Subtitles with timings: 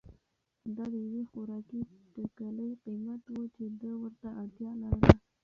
[0.75, 1.79] دا د یوې خوراکي
[2.13, 5.09] ټکلې قیمت و چې ده ورته اړتیا لرله.